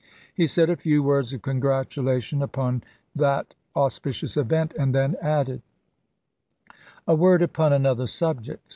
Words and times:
He 0.33 0.47
said 0.47 0.67
a 0.71 0.75
few 0.75 1.03
words 1.03 1.31
of 1.31 1.43
congratulation 1.43 2.41
upon 2.41 2.81
that 3.15 3.53
auspicious 3.75 4.35
event, 4.35 4.73
and 4.75 4.95
then 4.95 5.15
added: 5.21 5.61
A 7.07 7.13
word 7.13 7.43
upon 7.43 7.71
another 7.71 8.07
subject. 8.07 8.67